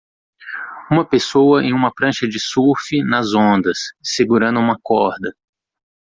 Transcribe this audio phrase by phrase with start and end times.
[0.89, 3.91] Uma pessoa em uma prancha de surf nas ondas?
[4.01, 5.31] segurando uma corda.